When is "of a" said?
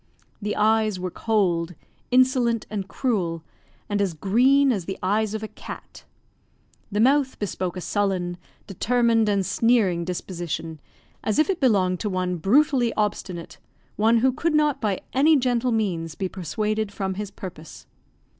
5.35-5.47